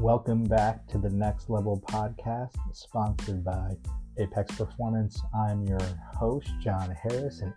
[0.00, 3.76] Welcome back to the Next Level podcast, sponsored by
[4.18, 5.20] Apex Performance.
[5.34, 5.82] I'm your
[6.14, 7.52] host, John Harris, and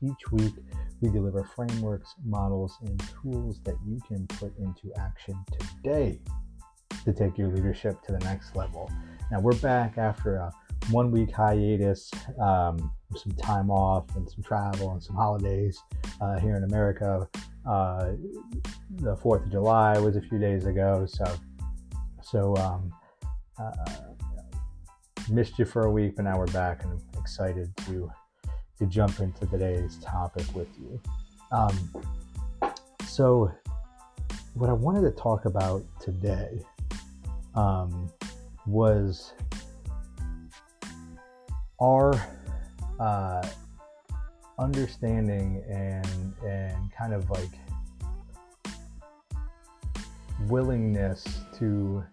[0.00, 0.54] each week
[1.00, 6.20] we deliver frameworks, models, and tools that you can put into action today
[7.04, 8.88] to take your leadership to the next level.
[9.32, 10.52] Now, we're back after a
[10.92, 15.82] one week hiatus, um, some time off and some travel and some holidays
[16.20, 17.28] uh, here in America.
[17.68, 18.12] Uh,
[18.98, 21.24] the 4th of July was a few days ago, so
[22.30, 22.92] so um,
[23.58, 23.72] uh,
[25.30, 28.10] missed you for a week, but now we're back and I'm excited to
[28.78, 31.00] to jump into today's topic with you.
[31.50, 31.90] Um,
[33.06, 33.50] so,
[34.54, 36.62] what I wanted to talk about today
[37.54, 38.10] um,
[38.66, 39.32] was
[41.80, 42.14] our
[43.00, 43.48] uh,
[44.58, 47.50] understanding and and kind of like
[50.46, 51.24] willingness
[51.58, 52.04] to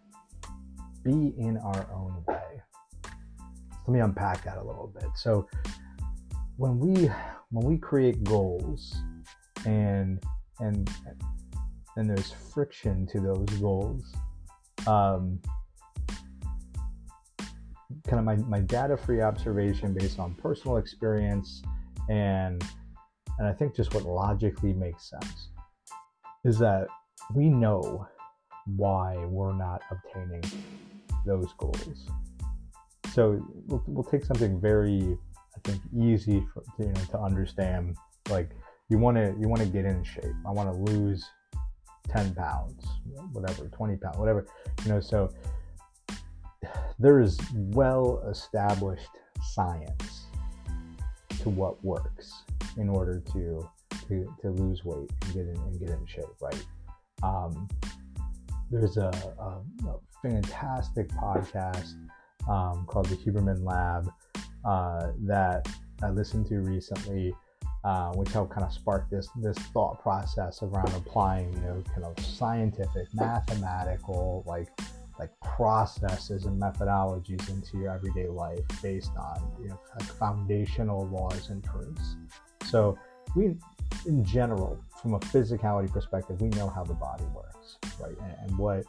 [1.05, 2.61] be in our own way.
[3.05, 3.11] So
[3.87, 5.09] Let me unpack that a little bit.
[5.15, 5.47] So
[6.57, 7.09] when we
[7.51, 8.95] when we create goals
[9.65, 10.21] and
[10.59, 10.89] and
[11.95, 14.13] and there's friction to those goals,
[14.87, 15.39] um,
[18.07, 21.61] kind of my, my data free observation based on personal experience
[22.09, 22.63] and
[23.37, 25.49] and I think just what logically makes sense
[26.43, 26.87] is that
[27.33, 28.07] we know
[28.65, 30.43] why we're not obtaining
[31.25, 32.09] those goals.
[33.13, 35.17] So we'll, we'll take something very,
[35.55, 37.95] I think, easy for, you know, to understand.
[38.29, 38.51] Like
[38.89, 40.35] you want to you want to get in shape.
[40.45, 41.25] I want to lose
[42.09, 42.85] 10 pounds,
[43.31, 44.45] whatever, 20 pounds, whatever.
[44.83, 45.29] You know, so
[46.99, 49.09] there is well established
[49.53, 50.25] science
[51.41, 52.43] to what works
[52.77, 53.69] in order to
[54.07, 56.65] to, to lose weight and get in and get in shape, right?
[57.23, 57.67] Um,
[58.75, 61.94] there's a, a, a, fantastic podcast
[62.50, 64.09] um, called the Huberman Lab
[64.66, 65.67] uh, that
[66.01, 67.33] I listened to recently,
[67.83, 72.05] uh, which helped kind of spark this this thought process around applying, you know, kind
[72.05, 74.69] of scientific, mathematical, like
[75.19, 81.50] like processes and methodologies into your everyday life based on you know like foundational laws
[81.50, 82.16] and truths.
[82.66, 82.97] So
[83.36, 83.58] we,
[84.06, 88.58] in general, from a physicality perspective, we know how the body works, right, and, and
[88.58, 88.86] what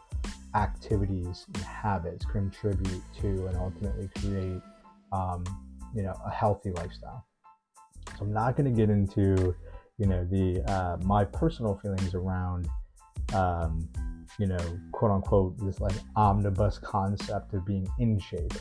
[0.54, 4.60] activities and habits contribute to and ultimately create,
[5.12, 5.44] um,
[5.94, 7.26] you know, a healthy lifestyle.
[8.18, 9.54] So I'm not going to get into,
[9.98, 12.68] you know, the uh, my personal feelings around,
[13.34, 13.88] um,
[14.38, 18.54] you know, quote unquote, this like omnibus concept of being in shape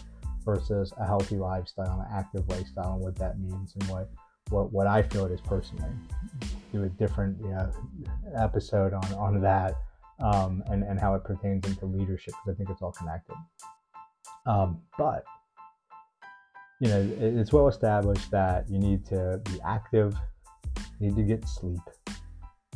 [0.44, 4.09] versus a healthy lifestyle, an active lifestyle, and what that means and what
[4.50, 5.91] what what I feel it is personally.
[6.72, 7.72] Do a different you know,
[8.35, 9.75] episode on on that
[10.19, 13.35] um, and and how it pertains into leadership because I think it's all connected.
[14.45, 15.23] Um, but
[16.79, 20.16] you know, it, it's well established that you need to be active,
[21.00, 21.79] you need to get sleep,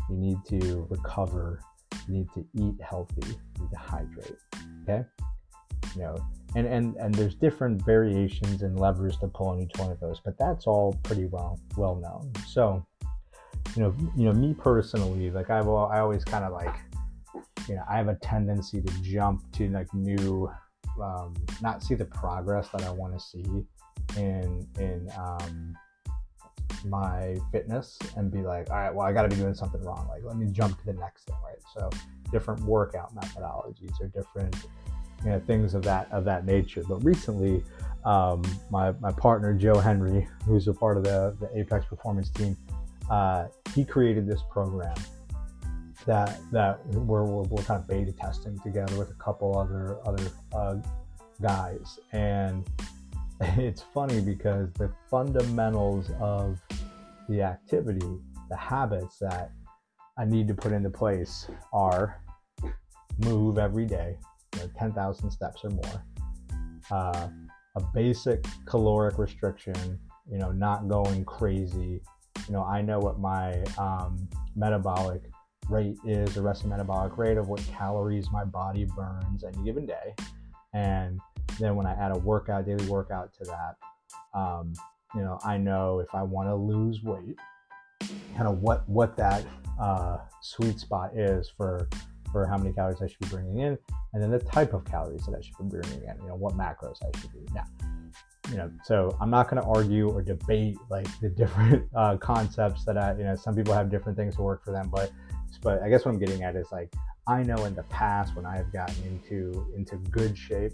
[0.09, 1.62] you need to recover,
[2.07, 4.38] you need to eat healthy, you need to hydrate.
[4.84, 5.06] Okay,
[5.96, 6.16] you know,
[6.56, 10.20] and and and there's different variations and levers to pull on each one of those,
[10.24, 12.32] but that's all pretty well well known.
[12.48, 12.86] So,
[13.76, 16.76] you know, you know, me personally, like I've I always kind of like,
[17.68, 20.50] you know, I have a tendency to jump to like new,
[21.02, 23.66] um, not see the progress that I want to see
[24.18, 25.76] in in um,
[26.86, 30.08] my fitness and be like, all right, well, I got to be doing something wrong.
[30.10, 31.60] Like, let me jump to the next thing, right?
[31.76, 31.90] So,
[32.31, 34.56] different workout methodologies or different
[35.24, 36.84] you know, things of that of that nature.
[36.88, 37.63] But recently,
[38.06, 42.57] um, my my partner Joe Henry, who's a part of the the Apex Performance team,
[43.09, 44.96] uh, he created this program
[46.06, 50.31] that that we're, we're, we're, kind of beta testing together with a couple other other
[50.53, 50.75] uh,
[51.41, 52.68] guys, and
[53.41, 56.59] it's funny because the fundamentals of
[57.28, 58.07] the activity,
[58.50, 59.51] the habits that
[60.18, 62.21] I need to put into place are
[63.19, 64.18] move every day,
[64.56, 66.06] you know, 10,000 steps or more.
[66.92, 67.28] Uh,
[67.75, 70.00] a basic caloric restriction,
[70.30, 72.01] you know, not going crazy.
[72.48, 75.22] You know, I know what my um, metabolic
[75.69, 80.16] rate is, the resting metabolic rate of what calories my body burns any given day.
[80.74, 81.19] And
[81.60, 83.75] then when I add a workout, daily workout to that,
[84.34, 84.74] um,
[85.16, 87.38] you know, I know if I want to lose weight,
[88.36, 89.44] kind of what what that
[89.80, 91.90] uh, sweet spot is for
[92.31, 93.78] for how many calories I should be bringing in,
[94.14, 96.56] and then the type of calories that I should be bringing in, you know, what
[96.56, 97.40] macros I should be.
[97.54, 97.66] Now,
[98.50, 102.86] you know, so I'm not going to argue or debate like the different uh, concepts
[102.86, 105.12] that I, you know, some people have different things to work for them, but
[105.62, 106.94] but I guess what I'm getting at is like
[107.28, 110.74] I know in the past when I have gotten into into good shape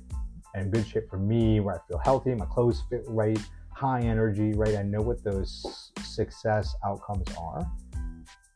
[0.54, 3.40] and good shape for me, where I feel healthy, my clothes fit right,
[3.72, 4.76] high energy, right?
[4.76, 7.70] I know what those success outcomes are.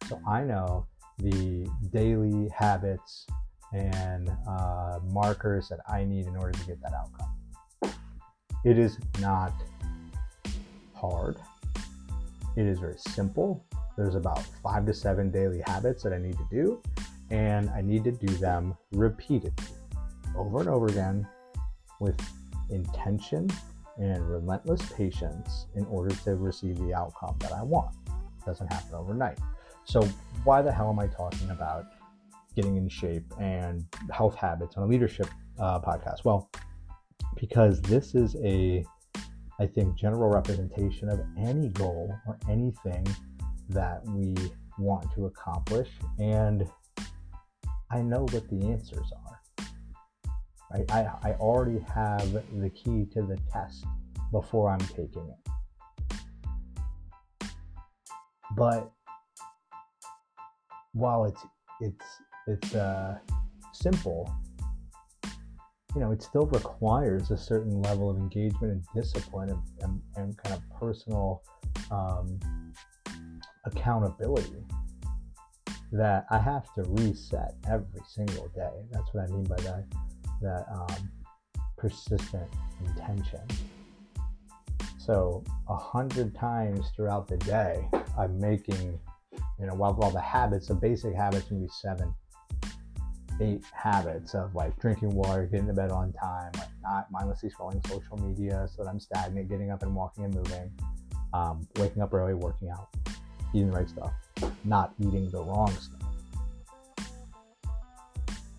[0.08, 0.88] So I know
[1.20, 3.26] the daily habits
[3.74, 7.94] and uh, markers that I need in order to get that outcome.
[8.66, 9.54] It is not
[10.94, 11.38] hard.
[12.56, 13.64] It is very simple.
[13.98, 16.82] There's about five to seven daily habits that I need to do,
[17.30, 19.68] and I need to do them repeatedly
[20.36, 21.28] over and over again
[22.00, 22.20] with
[22.70, 23.50] intention
[23.98, 27.94] and relentless patience in order to receive the outcome that I want.
[28.08, 29.38] It doesn't happen overnight.
[29.90, 30.08] So,
[30.44, 31.88] why the hell am I talking about
[32.56, 35.26] getting in shape and health habits on a leadership
[35.58, 36.24] uh, podcast?
[36.24, 36.52] Well,
[37.36, 38.86] because this is a,
[39.60, 43.08] I think, general representation of any goal or anything
[43.70, 44.36] that we
[44.78, 45.90] want to accomplish.
[46.20, 46.70] And
[47.90, 49.42] I know what the answers are.
[50.92, 53.86] I, I already have the key to the test
[54.32, 55.52] before I'm taking it.
[58.56, 58.92] But
[60.94, 61.46] while it's
[61.82, 62.06] it's
[62.48, 63.18] it's uh,
[63.74, 64.32] simple,
[65.96, 70.38] you know, it still requires a certain level of engagement and discipline and, and, and
[70.38, 71.44] kind of personal
[71.92, 72.40] um,
[73.66, 74.64] accountability
[75.92, 78.70] that I have to reset every single day.
[78.92, 79.86] That's what I mean by that
[80.42, 81.10] that um,
[81.78, 82.48] persistent
[82.86, 83.42] intention.
[84.98, 89.00] So a hundred times throughout the day, I'm making,
[89.60, 92.14] you know, while, while the habits, the basic habits can be seven,
[93.42, 97.86] eight habits of like drinking water, getting to bed on time, like not mindlessly scrolling
[97.88, 100.72] social media so that I'm stagnant, getting up and walking and moving,
[101.34, 102.88] um, waking up early, working out,
[103.54, 104.14] eating the right stuff,
[104.64, 105.96] not eating the wrong stuff.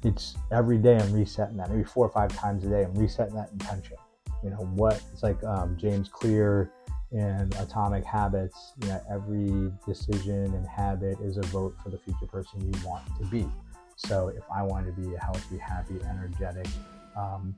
[0.03, 3.35] It's every day I'm resetting that, maybe four or five times a day, I'm resetting
[3.35, 3.96] that intention
[4.43, 6.70] you know what it's like um, james clear
[7.12, 12.27] in atomic habits you know every decision and habit is a vote for the future
[12.27, 13.49] person you want to be.
[13.97, 16.67] So if i want to be a healthy happy energetic
[17.17, 17.55] um,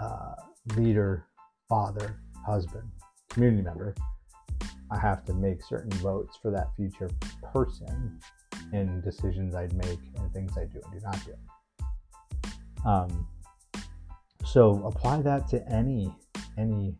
[0.00, 0.34] uh,
[0.76, 1.26] leader
[1.68, 2.88] father husband
[3.30, 3.94] community member
[4.90, 7.10] i have to make certain votes for that future
[7.52, 8.18] person
[8.72, 11.34] in decisions i'd make and things i do and do not do.
[12.84, 13.26] Um,
[14.44, 16.14] so apply that to any
[16.58, 16.94] any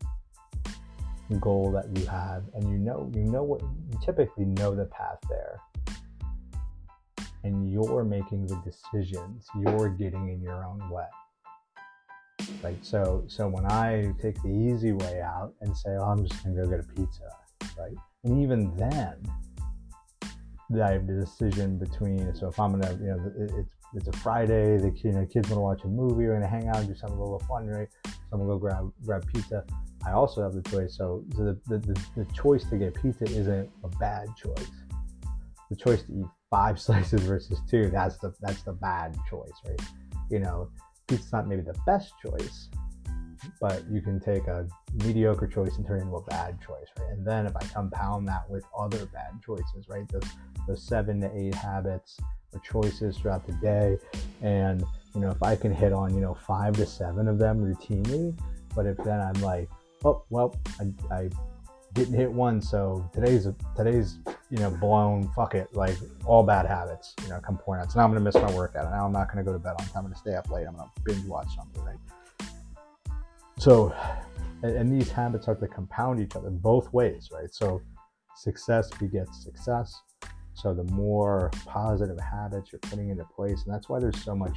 [1.40, 5.18] goal that you have and you know you know what you typically know the path
[5.28, 5.60] there.
[7.42, 9.46] And you're making the decisions.
[9.60, 11.04] You're getting in your own way.
[12.62, 16.42] Right so so when i take the easy way out and say oh i'm just
[16.42, 17.28] gonna go get a pizza
[17.78, 17.96] right?
[18.24, 19.16] And even then
[20.82, 24.76] I have the decision between so if I'm gonna you know it's it's a Friday
[24.78, 26.94] the you know, kids want to watch a movie we're gonna hang out and do
[26.94, 27.88] something a little fun right?
[28.04, 29.64] So I'm gonna go grab grab pizza
[30.06, 33.70] I also have the choice so, the, the, the, the choice to get pizza isn't
[33.82, 34.70] a bad choice
[35.70, 39.80] the choice to eat five slices versus two that's the that's the bad choice right
[40.30, 40.68] you know
[41.08, 42.68] pizza's not maybe the best choice
[43.60, 44.66] but you can take a
[45.04, 47.12] mediocre choice and turn it into a bad choice, right?
[47.12, 50.06] And then if I compound that with other bad choices, right?
[50.08, 50.28] Those
[50.66, 52.18] those seven to eight habits
[52.52, 53.98] or choices throughout the day,
[54.42, 54.82] and
[55.14, 58.38] you know if I can hit on you know five to seven of them routinely,
[58.74, 59.68] but if then I'm like,
[60.04, 61.30] oh well, I, I
[61.94, 64.18] didn't hit one, so today's a, today's
[64.50, 65.28] you know blown.
[65.34, 67.92] Fuck it, like all bad habits, you know, come point out.
[67.92, 68.90] So now I'm gonna miss my workout.
[68.90, 69.88] Now I'm not gonna go to bed time.
[69.96, 70.66] I'm gonna stay up late.
[70.66, 71.98] I'm gonna binge watch something, right?
[73.58, 73.94] So,
[74.62, 77.52] and, and these habits have to compound each other both ways, right?
[77.52, 77.80] So,
[78.36, 79.94] success begets success.
[80.54, 84.56] So, the more positive habits you're putting into place, and that's why there's so much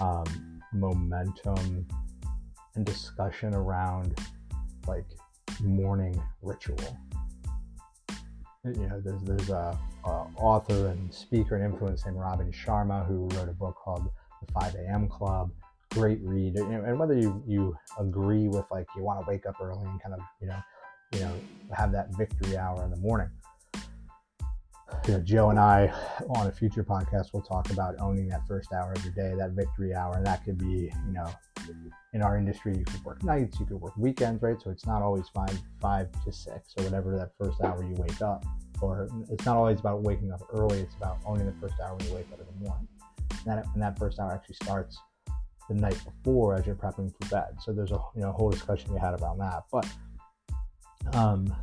[0.00, 1.86] um, momentum
[2.74, 4.18] and discussion around
[4.88, 5.06] like
[5.60, 6.98] morning ritual.
[8.64, 13.28] You know, there's there's a, a author and speaker and influencer named Robin Sharma who
[13.36, 14.10] wrote a book called
[14.44, 15.08] The 5 A.M.
[15.08, 15.50] Club
[15.96, 19.86] great read and whether you you agree with like you want to wake up early
[19.86, 20.58] and kind of you know
[21.12, 21.32] you know
[21.74, 23.30] have that victory hour in the morning
[25.06, 25.86] you know joe and i
[26.36, 29.52] on a future podcast will talk about owning that first hour of your day that
[29.52, 31.30] victory hour and that could be you know
[32.12, 35.02] in our industry you could work nights you could work weekends right so it's not
[35.02, 38.44] always five five to six or whatever that first hour you wake up
[38.80, 42.06] or it's not always about waking up early it's about owning the first hour when
[42.08, 42.88] you wake up in the morning
[43.30, 44.98] and that, and that first hour actually starts
[45.68, 47.56] the night before as you're prepping for bed.
[47.60, 49.64] So there's a you know whole discussion we had about that.
[49.72, 51.54] But um,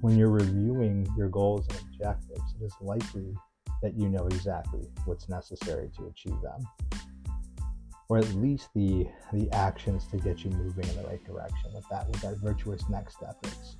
[0.00, 3.34] when you're reviewing your goals and objectives, it is likely
[3.82, 6.60] that you know exactly what's necessary to achieve them
[8.12, 11.88] or at least the the actions to get you moving in the right direction what
[11.88, 13.76] that what that virtuous next step is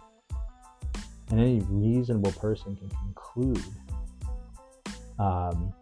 [1.30, 3.62] and any reasonable person can conclude
[5.18, 5.74] um,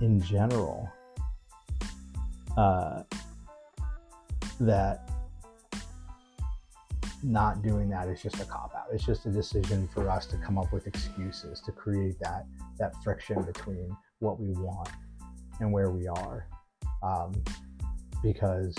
[0.00, 0.90] in general
[2.56, 3.02] uh,
[4.58, 5.10] that
[7.22, 8.86] not doing that is just a cop out.
[8.92, 12.46] It's just a decision for us to come up with excuses to create that
[12.78, 14.88] that friction between what we want
[15.60, 16.46] and where we are.
[17.02, 17.32] Um,
[18.22, 18.74] because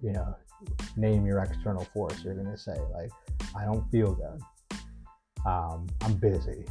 [0.00, 0.36] you know,
[0.96, 2.22] name your external force.
[2.24, 3.10] You're gonna say like,
[3.56, 4.40] I don't feel good.
[5.46, 6.64] Um, I'm busy,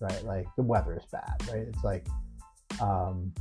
[0.00, 0.24] right?
[0.24, 1.66] Like the weather is bad, right?
[1.68, 2.06] It's like,
[2.80, 3.32] um,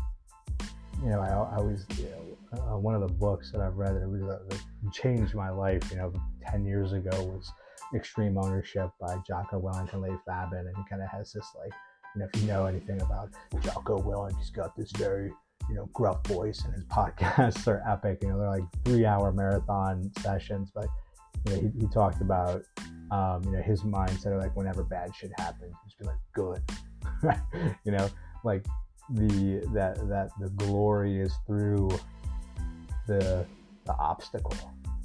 [1.04, 3.96] you know, I, I always, you know, uh, one of the books that I've read
[3.96, 4.60] that really that
[4.94, 6.14] changed my life, you know,
[6.50, 7.52] 10 years ago was
[7.94, 10.60] Extreme Ownership by Jocko Willink and Leif Babin.
[10.60, 11.72] And he kind of has this, like,
[12.16, 13.30] you know, if you know anything about
[13.62, 15.32] Jocko Willink, he's got this very,
[15.70, 18.20] you know, gruff voice, and his podcasts are epic.
[18.22, 20.72] You know, they're like three hour marathon sessions.
[20.74, 20.88] But,
[21.46, 22.64] you know, he, he talked about,
[23.12, 26.62] um, you know, his mindset of like whenever bad shit happens, just be like, good.
[27.86, 28.10] you know,
[28.44, 28.66] like
[29.12, 31.90] the that that the glory is through
[33.08, 33.46] the
[33.86, 34.56] the obstacle,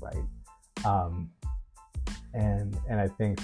[0.01, 0.85] right?
[0.85, 1.31] Um,
[2.33, 3.41] and and I think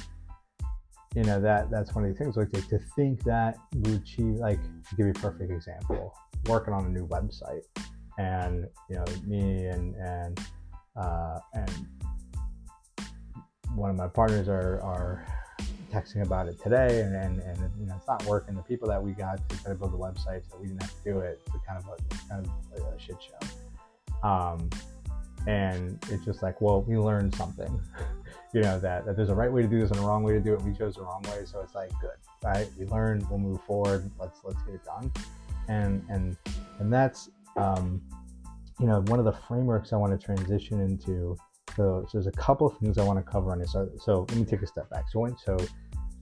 [1.15, 4.61] you know that that's one of the things like to, to think that achieve like
[4.89, 6.15] to give you a perfect example
[6.49, 7.63] working on a new website
[8.19, 10.41] and you know me and and
[10.97, 11.87] uh, and
[13.75, 15.27] one of my partners are are
[15.93, 18.55] texting about it today, and, and, and you know it's not working.
[18.55, 20.91] The people that we got to try to build the website, so we didn't have
[20.91, 21.41] to do it.
[21.55, 24.29] It's kind of a kind of a shit show.
[24.29, 24.71] Um,
[25.47, 27.81] and it's just like, well, we learned something,
[28.53, 30.33] you know, that, that there's a right way to do this and a wrong way
[30.33, 30.63] to do it.
[30.63, 32.11] We chose the wrong way, so it's like good,
[32.43, 32.69] right?
[32.77, 34.11] We learned, we'll move forward.
[34.19, 35.13] Let's let's get it done,
[35.69, 36.37] and and
[36.79, 38.01] and that's um,
[38.79, 41.37] you know one of the frameworks I want to transition into
[41.77, 43.73] so, so, there's a couple of things I want to cover on this.
[43.73, 45.11] So, so let me take a step back.
[45.11, 45.59] So, so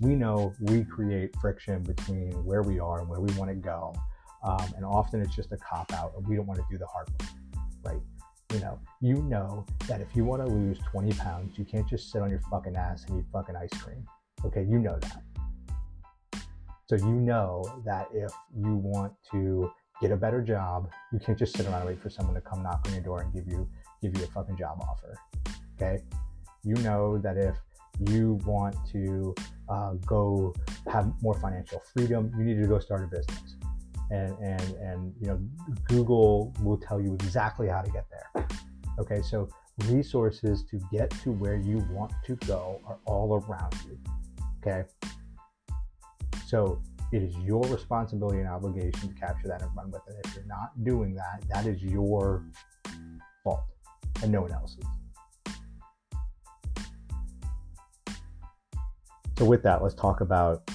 [0.00, 3.94] we know we create friction between where we are and where we want to go.
[4.42, 6.86] Um, and often it's just a cop out and we don't want to do the
[6.86, 7.30] hard work,
[7.84, 8.00] right?
[8.52, 12.10] You know, you know that if you want to lose 20 pounds, you can't just
[12.10, 14.04] sit on your fucking ass and eat fucking ice cream.
[14.44, 15.22] Okay, you know that.
[16.86, 21.56] So you know that if you want to get a better job, you can't just
[21.56, 23.68] sit around and wait for someone to come knock on your door and give you
[24.02, 25.16] give you a fucking job offer.
[25.76, 26.02] Okay.
[26.62, 27.56] You know that if
[28.10, 29.34] you want to
[29.68, 30.54] uh, go
[30.92, 33.56] have more financial freedom, you need to go start a business.
[34.10, 35.40] And, and, and, you know,
[35.88, 38.46] Google will tell you exactly how to get there.
[38.98, 39.22] Okay.
[39.22, 39.48] So
[39.86, 43.98] resources to get to where you want to go are all around you.
[44.60, 44.84] Okay.
[46.54, 46.80] So
[47.10, 50.24] it is your responsibility and obligation to capture that and run with it.
[50.24, 52.44] If you're not doing that, that is your
[53.42, 53.64] fault
[54.22, 54.84] and no one else's.
[59.36, 60.70] So with that, let's talk about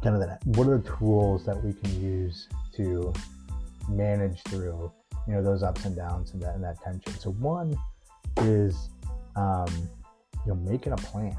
[0.00, 0.46] kind of that.
[0.46, 3.12] What are the tools that we can use to
[3.88, 4.92] manage through,
[5.26, 7.18] you know, those ups and downs and that, and that tension?
[7.18, 7.76] So one
[8.42, 8.90] is,
[9.34, 9.66] um,
[10.46, 11.36] you know, making a plan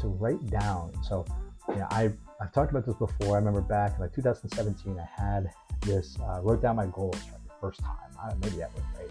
[0.00, 0.92] to write down.
[1.08, 1.24] So,
[1.68, 3.36] know, I I've talked about this before.
[3.36, 5.50] I remember back in like 2017, I had
[5.82, 7.96] this uh, wrote down my goals for the first time.
[8.22, 9.10] I, maybe ever, right?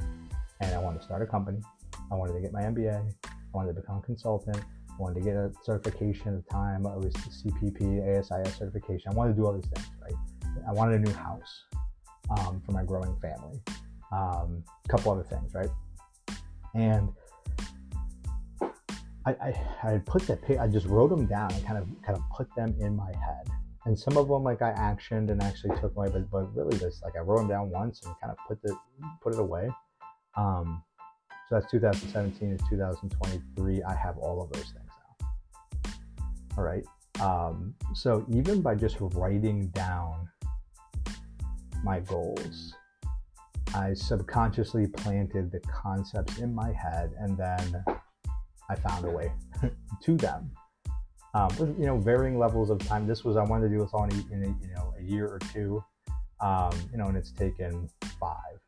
[0.60, 1.60] And I wanted to start a company.
[2.12, 3.14] I wanted to get my MBA.
[3.26, 6.86] I wanted to become a consultant I wanted to get a certification at the time.
[6.86, 9.12] It was the CPP, ASIS certification.
[9.12, 10.14] I wanted to do all these things, right?
[10.68, 11.64] I wanted a new house
[12.30, 13.62] um, for my growing family.
[14.12, 15.70] Um, a couple other things, right?
[16.76, 17.10] And
[19.26, 22.24] I, I, I put that, I just wrote them down and kind of, kind of
[22.36, 23.48] put them in my head.
[23.86, 27.04] And some of them, like I actioned and actually took away, but, but really just
[27.04, 28.76] like I wrote them down once and kind of put the,
[29.22, 29.70] put it away.
[30.36, 30.84] Um,
[31.50, 33.84] so that's 2017 to 2023.
[33.84, 35.92] I have all of those things now.
[36.58, 36.86] All right.
[37.20, 40.30] Um, so even by just writing down
[41.84, 42.74] my goals,
[43.74, 47.84] I subconsciously planted the concepts in my head and then
[48.72, 49.32] I found a way
[50.04, 50.52] to them.
[51.34, 53.08] Um, with, you know, varying levels of time.
[53.08, 55.02] This was, I wanted to do this all in a, in a you know, a
[55.02, 55.82] year or two,
[56.42, 58.60] um, you know, and it's taken five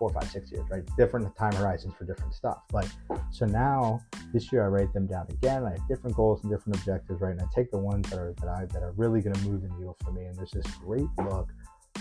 [0.00, 0.82] four, five, six years, right?
[0.96, 2.62] Different time horizons for different stuff.
[2.72, 2.88] But
[3.30, 4.00] so now
[4.32, 5.62] this year I write them down again.
[5.64, 7.32] I have different goals and different objectives, right?
[7.32, 9.60] And I take the ones that are that I that are really going to move
[9.60, 10.24] the needle for me.
[10.24, 11.50] And there's this great book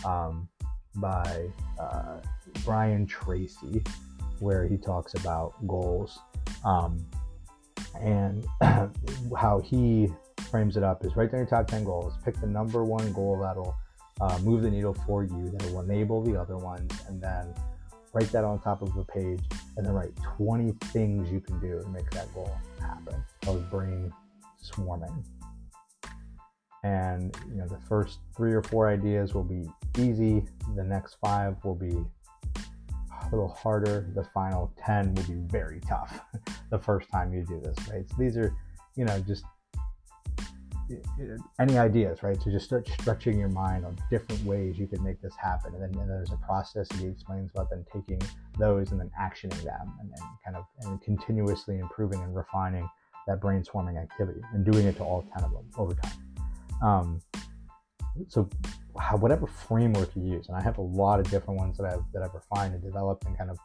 [0.05, 0.47] um,
[0.95, 2.21] by uh,
[2.63, 3.83] Brian Tracy
[4.39, 6.19] where he talks about goals
[6.63, 7.05] um,
[7.99, 8.45] and
[9.37, 10.09] how he
[10.49, 13.39] frames it up is write down your top 10 goals, pick the number one goal
[13.39, 13.75] that'll
[14.21, 17.53] uh, move the needle for you, that will enable the other ones, and then
[18.13, 19.41] write that on top of a page,
[19.77, 23.23] and then write 20 things you can do to make that goal happen.
[23.47, 24.11] I was brain
[24.61, 25.23] swarming.
[26.83, 30.45] And you know, the first three or four ideas will be easy.
[30.75, 32.05] The next five will be
[33.31, 34.09] little harder.
[34.15, 36.19] The final 10 will be very tough
[36.69, 38.07] the first time you do this, right?
[38.09, 38.55] So these are,
[38.95, 39.43] you know, just
[41.59, 42.41] any ideas, right?
[42.41, 45.73] So just start stretching your mind on different ways you could make this happen.
[45.73, 48.19] And then and there's a process that he explains about then taking
[48.57, 52.89] those and then actioning them and then kind of and continuously improving and refining
[53.27, 56.17] that brain swarming activity and doing it to all 10 of them over time.
[56.81, 57.21] Um,
[58.27, 58.49] so
[59.17, 62.23] whatever framework you use, and I have a lot of different ones that I've that
[62.23, 63.59] I've refined and developed and kind of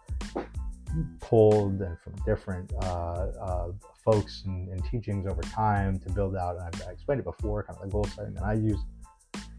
[1.21, 3.73] pulled and from different uh, uh,
[4.05, 6.57] folks and, and, teachings over time to build out.
[6.57, 8.79] And I've, I explained it before, kind of the goal setting that I use,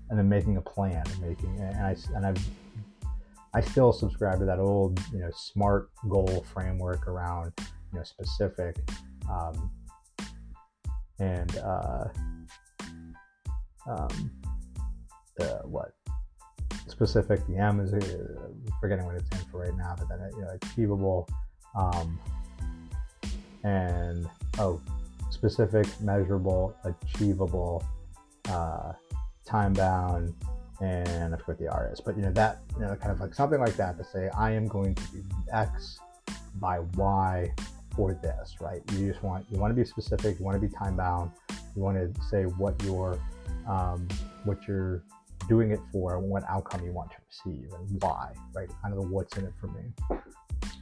[0.09, 2.37] and then making a plan and making and I and I've
[3.53, 8.77] I still subscribe to that old you know smart goal framework around you know specific
[9.29, 9.71] um,
[11.19, 12.05] and uh,
[13.87, 14.31] um,
[15.63, 15.93] what
[16.87, 17.45] specific.
[17.47, 18.47] The M is uh,
[18.79, 21.27] forgetting what it's in for right now, but then you know achievable,
[21.75, 22.19] um,
[23.63, 24.27] and
[24.59, 24.81] oh,
[25.29, 27.83] specific, measurable, achievable,
[28.49, 28.93] uh,
[29.45, 30.33] time bound,
[30.81, 33.33] and I forget the R is, but you know that you know kind of like
[33.33, 35.99] something like that to say I am going to do X
[36.55, 37.51] by Y
[37.95, 38.81] for this, right?
[38.93, 41.31] You just want you want to be specific, you want to be time bound,
[41.75, 43.19] you want to say what your
[43.67, 44.07] um,
[44.43, 45.03] what you're
[45.47, 48.69] doing it for and what outcome you want to receive and why, right?
[48.81, 49.83] Kind of the what's in it for me.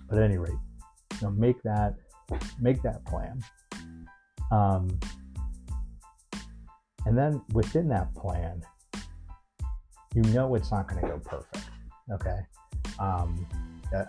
[0.09, 1.95] But at any rate, you know, make that
[2.59, 3.41] make that plan.
[4.51, 4.99] Um,
[7.05, 8.61] and then within that plan,
[10.15, 11.69] you know it's not going to go perfect.
[12.11, 12.39] Okay.
[12.99, 13.45] Um,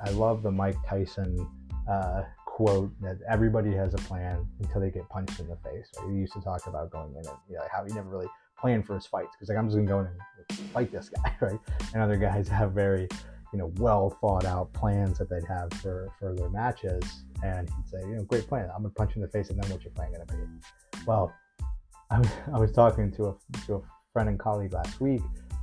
[0.07, 1.49] I love the Mike Tyson
[1.91, 5.89] uh, quote that everybody has a plan until they get punched in the face.
[5.99, 6.13] Right?
[6.13, 8.83] He used to talk about going in and you know, how he never really plan
[8.83, 11.59] for his fights because like I'm just gonna go in and fight this guy, right?
[11.93, 13.09] And other guys have very,
[13.53, 17.89] you know, well thought out plans that they'd have for for their matches, and he'd
[17.89, 18.69] say, you know, great plan.
[18.75, 21.03] I'm gonna punch you in the face, and then what's your plan gonna be?
[21.07, 21.33] Well,
[22.11, 23.35] I was, I was talking to a
[23.67, 23.81] to a
[24.13, 25.23] friend and colleague last week,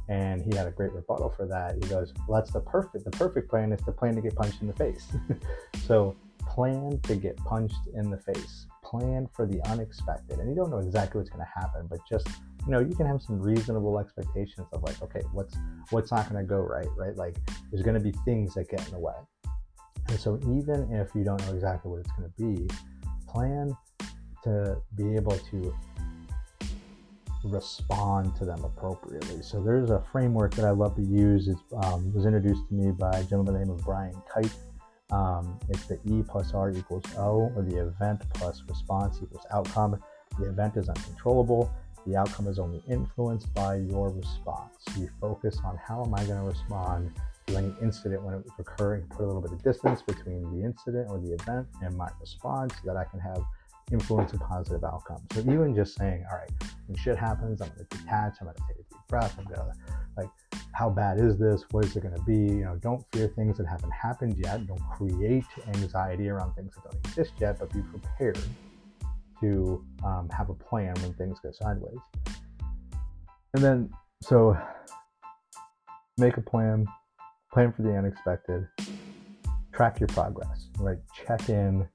[0.09, 1.75] and he had a great rebuttal for that.
[1.81, 3.05] He goes, "Well, that's the perfect.
[3.05, 5.07] The perfect plan is to plan to get punched in the face."
[5.85, 8.67] so plan to get punched in the face.
[8.91, 12.27] Plan for the unexpected, and you don't know exactly what's going to happen, but just
[12.65, 15.55] you know you can have some reasonable expectations of like okay what's
[15.91, 17.15] what's not going to go right right?
[17.15, 17.37] Like
[17.71, 19.15] there's going to be things that get in the way.
[20.09, 22.67] And so even if you don't know exactly what it's going to be
[23.27, 23.75] plan
[24.43, 25.73] to be able to
[27.43, 29.41] respond to them appropriately.
[29.41, 31.47] So there's a framework that i love to use.
[31.47, 34.51] It um, was introduced to me by a gentleman by the name of Brian Kight
[35.11, 40.01] um, it's the e plus r equals o or the event plus response equals outcome.
[40.39, 41.71] The event is uncontrollable.
[42.07, 44.73] The outcome is only influenced by your response.
[44.97, 47.11] You focus on how am I going to respond
[47.47, 51.09] to any incident when it's occurring, put a little bit of distance between the incident
[51.11, 53.43] or the event and my response so that I can have
[53.91, 55.21] influence a positive outcome.
[55.33, 56.49] So even just saying, all right,
[56.87, 59.73] when shit happens, I'm to detach, I'm to take a deep breath, I'm to
[60.17, 60.29] like,
[60.73, 61.63] how bad is this?
[61.71, 62.33] What is it to be?
[62.33, 64.65] You know, don't fear things that haven't happened yet.
[64.67, 68.39] Don't create anxiety around things that don't exist yet, but be prepared
[69.41, 71.97] to um, have a plan when things go sideways.
[73.53, 73.89] And then,
[74.21, 74.57] so
[76.17, 76.85] make a plan,
[77.51, 78.67] plan for the unexpected,
[79.73, 80.99] track your progress, right?
[81.25, 81.87] Check in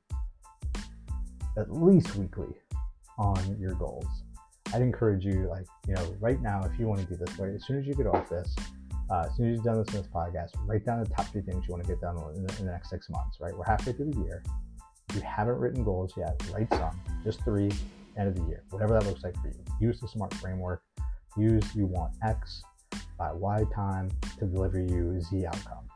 [1.57, 2.55] at least weekly
[3.19, 4.07] on your goals.
[4.75, 7.55] I'd encourage you, like, you know, right now, if you want to do this, right,
[7.55, 8.55] as soon as you get off this,
[9.11, 11.42] uh, as soon as you've done this in this podcast, write down the top three
[11.42, 13.57] things you want to get done in the, in the next six months, right?
[13.57, 14.42] We're halfway through the year.
[15.09, 17.71] If you haven't written goals yet, write some, just three,
[18.19, 19.64] end of the year, whatever that looks like for you.
[19.81, 20.83] Use the SMART framework.
[21.37, 22.62] Use you want X
[23.19, 25.88] by Y time to deliver you Z outcome.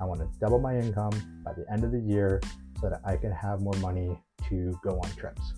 [0.00, 2.40] I want to double my income by the end of the year
[2.80, 5.54] so that I can have more money to go on trips.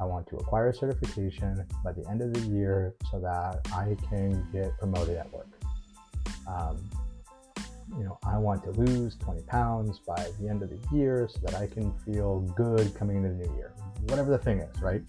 [0.00, 3.96] I want to acquire a certification by the end of the year so that I
[4.08, 5.48] can get promoted at work.
[6.46, 6.90] Um,
[7.96, 11.38] you know, I want to lose 20 pounds by the end of the year so
[11.44, 13.72] that I can feel good coming into the new year.
[14.08, 15.02] Whatever the thing is, right?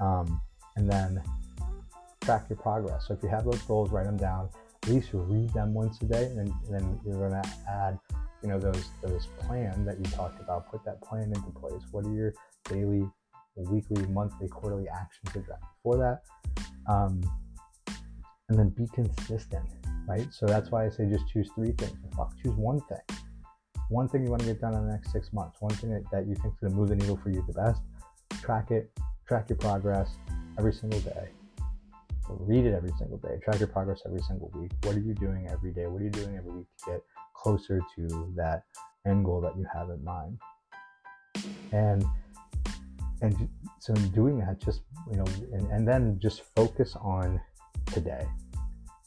[0.00, 0.40] Um,
[0.76, 1.22] and then
[2.22, 3.06] track your progress.
[3.08, 4.48] So if you have those goals, write them down.
[4.82, 7.98] At least read them once a day, and then, and then you're going to add,
[8.42, 10.70] you know, those those plan that you talked about.
[10.70, 11.82] Put that plan into place.
[11.90, 13.08] What are your daily
[13.56, 15.46] weekly, monthly, quarterly actions
[15.82, 16.22] for that.
[16.90, 17.20] Um,
[18.48, 19.66] and then be consistent,
[20.06, 20.28] right?
[20.32, 21.96] So that's why I say just choose three things.
[22.16, 23.18] Fuck, choose one thing.
[23.88, 25.60] One thing you want to get done in the next six months.
[25.60, 27.52] One thing that, that you think is going to move the needle for you the
[27.52, 27.80] best.
[28.42, 28.90] Track it.
[29.26, 30.10] Track your progress
[30.58, 31.28] every single day.
[32.28, 33.38] Read it every single day.
[33.42, 34.72] Track your progress every single week.
[34.82, 35.86] What are you doing every day?
[35.86, 37.02] What are you doing every week to get
[37.42, 38.64] closer to that
[39.06, 40.38] end goal that you have in mind?
[41.72, 42.04] And
[43.22, 47.40] and so in doing that, just you know, and, and then just focus on
[47.86, 48.26] today.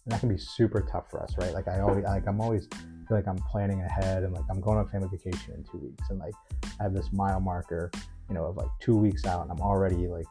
[0.06, 1.54] And that can be super tough for us, right?
[1.54, 2.68] Like I always like I'm always
[3.08, 6.10] feel like I'm planning ahead and like I'm going on family vacation in two weeks
[6.10, 6.34] and like
[6.80, 7.92] I have this mile marker,
[8.28, 10.26] you know, of like two weeks out and I'm already like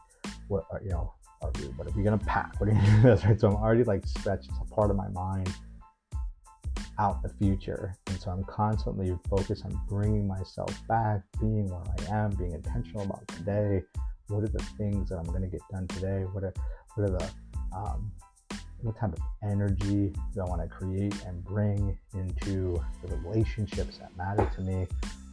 [0.47, 2.59] what uh, you know, are we, what are we gonna pack?
[2.59, 3.23] What are you do this?
[3.25, 3.39] Right.
[3.39, 5.53] So I'm already like stretched a part of my mind
[6.99, 7.95] out the future.
[8.07, 13.03] And so I'm constantly focused on bringing myself back, being where I am, being intentional
[13.03, 13.81] about today.
[14.27, 16.25] What are the things that I'm going to get done today?
[16.31, 16.53] What are,
[16.95, 17.31] what are the,
[17.75, 18.11] um,
[18.81, 24.15] what type of energy do I want to create and bring into the relationships that
[24.17, 24.85] matter to me?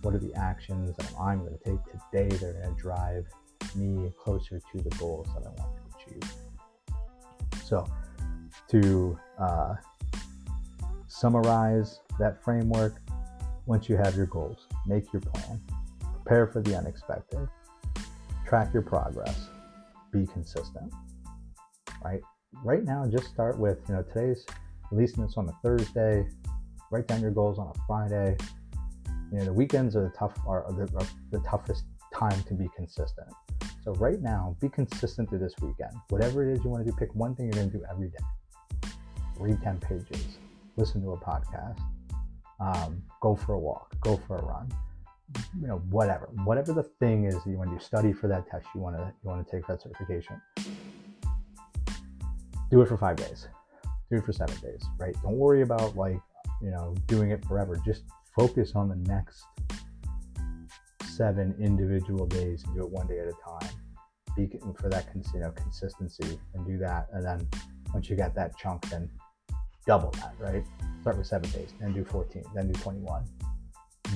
[0.03, 3.27] What are the actions that I'm going to take today that are going to drive
[3.75, 6.33] me closer to the goals that I want to achieve?
[7.65, 7.85] So,
[8.69, 9.75] to uh,
[11.17, 13.01] summarize that framework
[13.65, 14.67] once you have your goals.
[14.87, 15.61] Make your plan.
[16.13, 17.49] Prepare for the unexpected.
[18.47, 19.49] Track your progress.
[20.13, 20.93] Be consistent.
[22.05, 22.21] Right?
[22.63, 24.45] Right now, just start with, you know, today's
[24.91, 26.29] releasing this on a Thursday.
[26.91, 28.37] Write down your goals on a Friday.
[29.33, 32.69] You know, the weekends are the tough are the, are the toughest time to be
[32.77, 33.29] consistent.
[33.83, 35.93] So right now, be consistent through this weekend.
[36.11, 38.09] Whatever it is you want to do, pick one thing you're going to do every
[38.09, 38.91] day.
[39.39, 40.39] Read 10 pages
[40.77, 41.81] listen to a podcast,
[42.61, 44.69] um, go for a walk, go for a run,
[45.61, 48.67] you know, whatever, whatever the thing is that you want to study for that test
[48.75, 50.41] you want to you want to take that certification.
[52.71, 53.49] Do it for five days.
[54.11, 55.15] Do it for seven days, right?
[55.23, 56.21] Don't worry about like
[56.63, 57.81] you know doing it forever.
[57.85, 58.05] Just
[58.37, 59.45] focus on the next
[61.17, 63.71] seven individual days and do it one day at a time.
[64.37, 67.49] Be for that you know consistency and do that, and then
[67.93, 69.09] once you got that chunk, then
[69.87, 70.65] double that, right?
[71.01, 73.25] Start with seven days, then do 14, then do 21.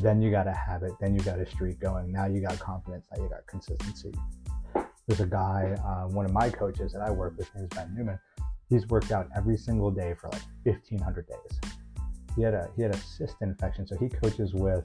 [0.02, 0.92] Then you got to have it.
[1.00, 2.12] Then you got a streak going.
[2.12, 3.06] Now you got confidence.
[3.12, 4.12] Now you got consistency.
[5.06, 8.18] There's a guy, uh, one of my coaches that I work with, his Ben Newman.
[8.68, 11.61] He's worked out every single day for like 1,500 days.
[12.37, 14.85] He had a he had a cyst infection, so he coaches with.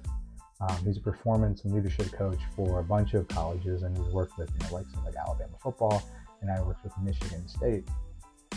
[0.61, 4.37] Um, he's a performance and leadership coach for a bunch of colleges, and he's worked
[4.37, 6.01] with you know like like Alabama football,
[6.41, 7.87] and I worked with Michigan State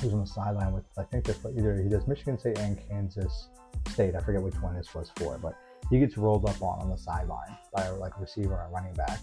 [0.00, 2.78] he was on the sideline with I think this either he does Michigan State and
[2.88, 3.48] Kansas
[3.88, 4.14] State.
[4.14, 5.54] I forget which one this was for, but
[5.90, 9.20] he gets rolled up on on the sideline by a like receiver or running back.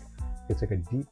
[0.50, 1.08] It's like a deep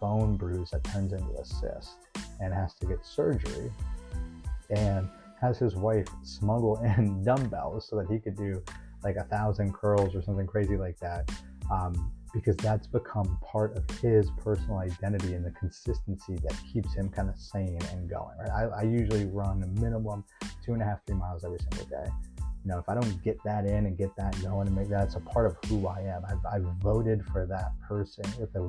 [0.00, 1.96] bone bruise that turns into a cyst
[2.40, 3.72] and has to get surgery
[4.70, 5.08] and
[5.40, 8.62] has his wife smuggle in dumbbells so that he could do
[9.02, 11.30] like a thousand curls or something crazy like that
[11.70, 17.08] um, because that's become part of his personal identity and the consistency that keeps him
[17.08, 18.36] kind of sane and going.
[18.38, 18.50] Right?
[18.50, 20.24] I, I usually run a minimum
[20.64, 22.10] two and a half, three miles every single day.
[22.64, 25.14] You know, if I don't get that in and get that going and make that's
[25.14, 26.22] a part of who I am.
[26.28, 28.62] I've, I've voted for that person with a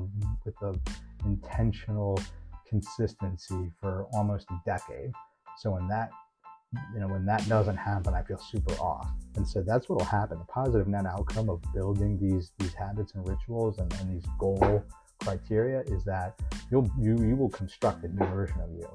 [0.44, 0.78] with a
[1.24, 2.20] intentional
[2.68, 5.12] consistency for almost a decade.
[5.58, 6.10] So when that
[6.94, 9.08] you know, when that doesn't happen, I feel super off.
[9.36, 10.38] And so that's what will happen.
[10.38, 14.84] The positive net outcome of building these these habits and rituals and, and these goal
[15.20, 16.38] criteria is that
[16.70, 18.88] you'll you you will construct a new version of you,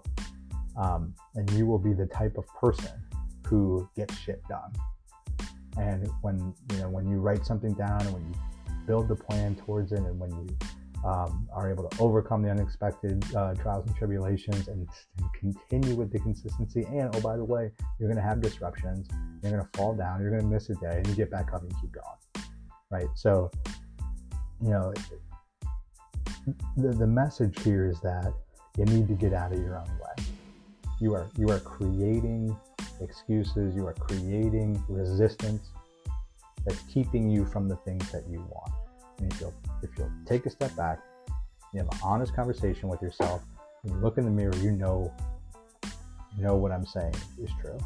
[0.77, 2.91] um, and you will be the type of person
[3.47, 4.71] who gets shit done.
[5.77, 8.35] And when you know when you write something down and when you
[8.85, 10.57] build the plan towards it, and when you
[11.03, 14.87] um, are able to overcome the unexpected uh, trials and tribulations and,
[15.17, 16.83] and, continue with the consistency.
[16.83, 19.07] And oh, by the way, you're going to have disruptions.
[19.41, 20.21] You're going to fall down.
[20.21, 22.45] You're going to miss a day, and you get back up and keep going.
[22.91, 23.07] Right.
[23.15, 23.49] So,
[24.61, 24.93] you know,
[26.77, 28.33] the the message here is that
[28.77, 30.25] you need to get out of your own way.
[30.99, 32.55] You are you are creating
[33.01, 33.75] excuses.
[33.75, 35.69] You are creating resistance
[36.65, 38.71] that's keeping you from the things that you want.
[39.21, 39.53] And if you'll,
[39.83, 40.99] if you'll take a step back,
[41.73, 43.41] you have an honest conversation with yourself,
[43.83, 45.13] you look in the mirror, you know,
[46.35, 47.77] you know what I'm saying is true.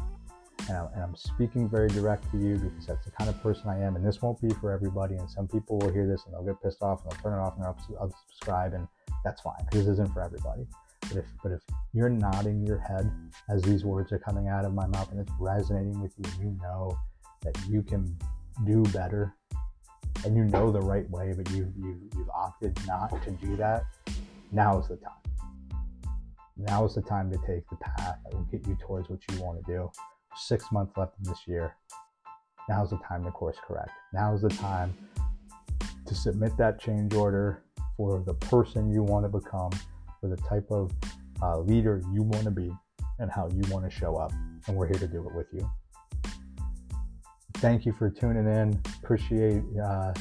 [0.68, 3.78] And, I, am speaking very direct to you because that's the kind of person I
[3.80, 3.96] am.
[3.96, 5.14] And this won't be for everybody.
[5.14, 7.42] And some people will hear this and they'll get pissed off and they'll turn it
[7.42, 8.74] off and they'll unsubscribe.
[8.74, 8.88] And
[9.24, 10.66] that's fine because this isn't for everybody.
[11.02, 11.60] But if, but if
[11.92, 13.10] you're nodding your head
[13.48, 16.58] as these words are coming out of my mouth and it's resonating with you, you
[16.60, 16.98] know
[17.42, 18.16] that you can
[18.64, 19.34] do better
[20.26, 23.84] and you know the right way, but you, you you've opted not to do that,
[24.50, 25.12] now is the time.
[26.56, 29.40] Now is the time to take the path that will get you towards what you
[29.40, 29.90] want to do.
[30.36, 31.76] Six months left in this year.
[32.68, 33.90] Now is the time to course correct.
[34.12, 34.92] Now is the time
[36.06, 37.62] to submit that change order
[37.96, 39.70] for the person you want to become,
[40.20, 40.90] for the type of
[41.40, 42.72] uh, leader you want to be,
[43.20, 44.32] and how you want to show up.
[44.66, 45.70] And we're here to do it with you.
[47.58, 48.80] Thank you for tuning in.
[49.02, 50.12] Appreciate uh,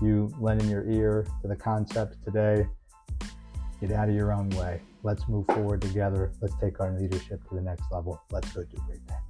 [0.00, 2.66] you lending your ear to the concepts today.
[3.80, 4.80] Get out of your own way.
[5.02, 6.32] Let's move forward together.
[6.40, 8.22] Let's take our leadership to the next level.
[8.30, 9.29] Let's go do great things.